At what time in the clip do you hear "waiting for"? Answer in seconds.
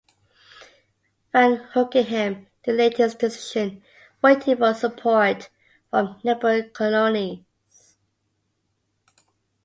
4.23-4.73